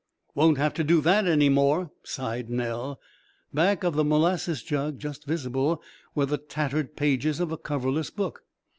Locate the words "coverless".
7.57-8.09